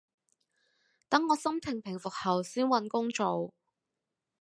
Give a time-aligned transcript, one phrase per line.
[1.09, 3.53] 等我心情平復後先搵工做